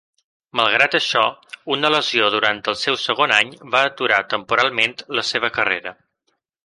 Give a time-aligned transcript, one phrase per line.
[0.59, 1.25] Malgrat això,
[1.75, 5.95] una lesió durant el seu segon any va aturar temporalment la seva carrera.